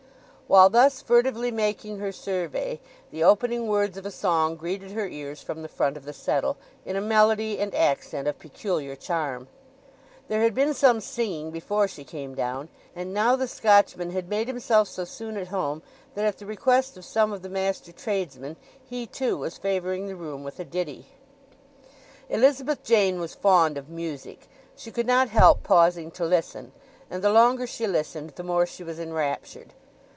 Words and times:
While 0.47 0.69
thus 0.69 1.01
furtively 1.01 1.49
making 1.49 1.99
her 1.99 2.11
survey 2.11 2.81
the 3.09 3.23
opening 3.23 3.67
words 3.67 3.95
of 3.95 4.05
a 4.05 4.11
song 4.11 4.57
greeted 4.57 4.91
her 4.91 5.07
ears 5.07 5.41
from 5.41 5.61
the 5.61 5.69
front 5.69 5.95
of 5.95 6.03
the 6.03 6.11
settle, 6.11 6.57
in 6.83 6.97
a 6.97 7.01
melody 7.01 7.57
and 7.57 7.73
accent 7.73 8.27
of 8.27 8.37
peculiar 8.37 8.97
charm. 8.97 9.47
There 10.27 10.41
had 10.41 10.53
been 10.53 10.73
some 10.73 10.99
singing 10.99 11.51
before 11.51 11.87
she 11.87 12.03
came 12.03 12.35
down; 12.35 12.67
and 12.93 13.13
now 13.13 13.37
the 13.37 13.47
Scotchman 13.47 14.11
had 14.11 14.27
made 14.27 14.47
himself 14.49 14.89
so 14.89 15.05
soon 15.05 15.37
at 15.37 15.47
home 15.47 15.81
that, 16.15 16.25
at 16.25 16.37
the 16.37 16.45
request 16.45 16.97
of 16.97 17.05
some 17.05 17.31
of 17.31 17.43
the 17.43 17.49
master 17.49 17.93
tradesmen, 17.93 18.57
he, 18.83 19.07
too, 19.07 19.37
was 19.37 19.57
favouring 19.57 20.07
the 20.07 20.17
room 20.17 20.43
with 20.43 20.59
a 20.59 20.65
ditty. 20.65 21.05
Elizabeth 22.27 22.83
Jane 22.83 23.21
was 23.21 23.35
fond 23.35 23.77
of 23.77 23.87
music; 23.87 24.49
she 24.75 24.91
could 24.91 25.07
not 25.07 25.29
help 25.29 25.63
pausing 25.63 26.11
to 26.11 26.25
listen; 26.25 26.73
and 27.09 27.23
the 27.23 27.31
longer 27.31 27.65
she 27.65 27.87
listened 27.87 28.31
the 28.31 28.43
more 28.43 28.65
she 28.65 28.83
was 28.83 28.99
enraptured. 28.99 29.71